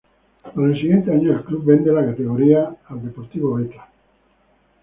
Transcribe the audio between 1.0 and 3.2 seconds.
año, el club vende la categoría al